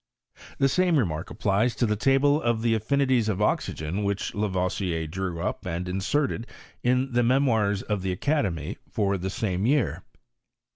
[0.57, 5.05] The same remark applies to the table of the affini ties of oxygen which Lavoisier
[5.05, 6.47] drew up and inserted
[6.81, 10.01] in the Memoirs of the Academy, for the same year.